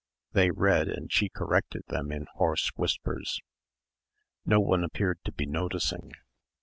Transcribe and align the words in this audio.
They 0.31 0.49
read 0.49 0.87
and 0.87 1.13
she 1.13 1.29
corrected 1.29 1.83
them 1.89 2.11
in 2.11 2.25
hoarse 2.33 2.71
whispers. 2.75 3.39
No 4.47 4.59
one 4.59 4.83
appeared 4.83 5.19
to 5.25 5.31
be 5.31 5.45
noticing. 5.45 6.13